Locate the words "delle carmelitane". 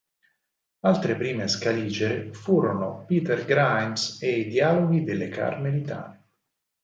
5.03-6.23